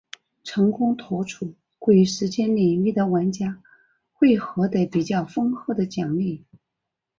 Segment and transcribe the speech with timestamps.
[0.43, 3.61] 成功脱出鬼时间领域的玩家
[4.13, 6.43] 会获得比较丰厚的奖励。